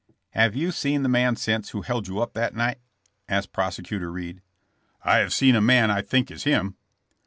Have 0.31 0.55
you 0.55 0.71
seen 0.71 1.03
the 1.03 1.09
man 1.09 1.35
since 1.35 1.69
who 1.69 1.83
held 1.83 2.07
yo]i 2.07 2.23
up 2.23 2.33
that 2.33 2.55
night?" 2.55 2.79
asked 3.29 3.53
Prosecutor 3.53 4.11
Reed. 4.11 4.41
I 5.05 5.17
have 5.17 5.31
seen 5.31 5.55
a 5.55 5.61
man 5.61 5.91
I 5.91 6.01
think 6.01 6.31
is 6.31 6.43
him." 6.43 6.75